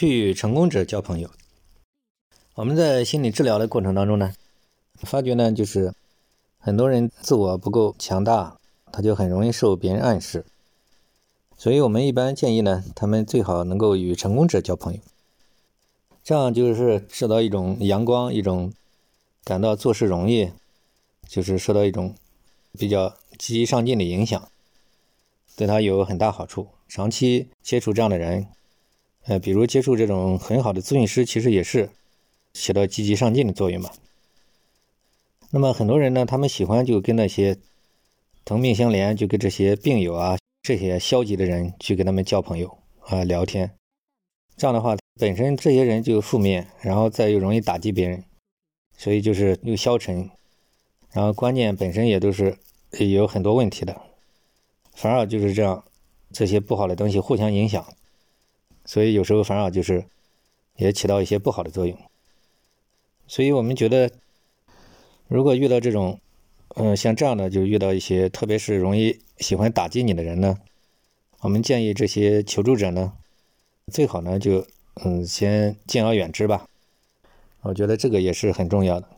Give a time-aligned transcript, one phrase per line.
[0.00, 1.28] 去与成功者交朋友。
[2.54, 4.32] 我们在心理治疗的过程当中呢，
[5.02, 5.92] 发觉呢，就是
[6.58, 8.56] 很多人自我不够强大，
[8.90, 10.46] 他就很容易受别人暗示。
[11.54, 15.00] 所以我们一般建议呢，他们最好能够与成功者交朋友，
[16.24, 18.72] 这样就是受到一种阳光，一种
[19.44, 20.50] 感到做事容易，
[21.28, 22.14] 就是受到一种
[22.78, 24.48] 比较积极上进的影响，
[25.56, 26.68] 对他有很大好处。
[26.88, 28.46] 长期接触这样的人。
[29.30, 31.88] 呃，比如接触这种很好的咨询师，其实也是
[32.52, 33.88] 起到积极上进的作用嘛。
[35.52, 37.56] 那么很多人呢，他们喜欢就跟那些
[38.44, 43.70] 同病相怜，就跟这些病友啊，这些消极的人去跟他们交朋友啊，聊天。
[44.56, 48.24] 这样的话，本身这些人就负面，然后再又容易打击别人，
[48.98, 50.28] 所以就是又消沉，
[51.12, 52.58] 然后观念本身也都是
[52.98, 53.96] 有很多问题的，
[54.92, 55.84] 反而就是这样，
[56.32, 57.86] 这些不好的东西互相影响。
[58.90, 60.04] 所以有时候反而就是
[60.74, 61.96] 也起到一些不好的作用，
[63.28, 64.10] 所以我们觉得，
[65.28, 66.18] 如果遇到这种，
[66.74, 70.58] 嗯，像这样的，就遇到一些特别是容易喜欢打击你的人呢，
[71.42, 73.12] 我们建议这些求助者呢，
[73.92, 74.66] 最好呢就
[75.04, 76.66] 嗯先敬而远之吧，
[77.60, 79.08] 我觉得这个也是很重要的。